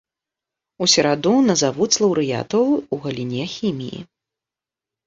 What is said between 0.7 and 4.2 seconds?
У сераду назавуць лаўрэатаў у галіне хіміі.